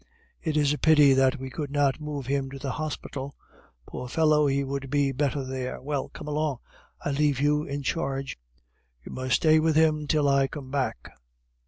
It 0.41 0.57
is 0.57 0.73
a 0.73 0.79
pity 0.79 1.13
that 1.13 1.37
we 1.39 1.51
could 1.51 1.69
not 1.69 2.01
move 2.01 2.25
him 2.25 2.49
to 2.49 2.57
the 2.57 2.71
hospital; 2.71 3.35
poor 3.85 4.07
fellow, 4.07 4.47
he 4.47 4.63
would 4.63 4.89
be 4.89 5.11
better 5.11 5.45
there. 5.45 5.79
Well, 5.79 6.09
come 6.09 6.27
along, 6.27 6.57
I 7.05 7.11
leave 7.11 7.39
you 7.39 7.65
in 7.65 7.83
charge; 7.83 8.39
you 9.05 9.11
must 9.11 9.35
stay 9.35 9.59
with 9.59 9.75
him 9.75 10.07
till 10.07 10.27
I 10.27 10.47
come 10.47 10.71
back." 10.71 11.11